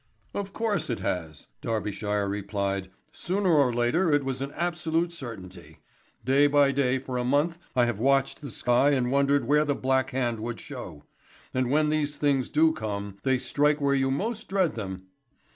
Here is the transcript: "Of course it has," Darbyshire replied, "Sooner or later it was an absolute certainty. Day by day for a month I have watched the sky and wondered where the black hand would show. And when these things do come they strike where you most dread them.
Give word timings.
"Of 0.33 0.51
course 0.51 0.89
it 0.89 1.01
has," 1.01 1.45
Darbyshire 1.61 2.27
replied, 2.27 2.89
"Sooner 3.11 3.51
or 3.51 3.71
later 3.71 4.11
it 4.11 4.25
was 4.25 4.41
an 4.41 4.49
absolute 4.53 5.13
certainty. 5.13 5.77
Day 6.25 6.47
by 6.47 6.71
day 6.71 6.97
for 6.97 7.19
a 7.19 7.23
month 7.23 7.59
I 7.75 7.85
have 7.85 7.99
watched 7.99 8.41
the 8.41 8.49
sky 8.49 8.93
and 8.93 9.11
wondered 9.11 9.45
where 9.45 9.63
the 9.63 9.75
black 9.75 10.09
hand 10.09 10.39
would 10.39 10.59
show. 10.59 11.03
And 11.53 11.69
when 11.69 11.89
these 11.89 12.17
things 12.17 12.49
do 12.49 12.71
come 12.73 13.19
they 13.21 13.37
strike 13.37 13.79
where 13.79 13.93
you 13.93 14.09
most 14.09 14.47
dread 14.47 14.73
them. 14.73 15.05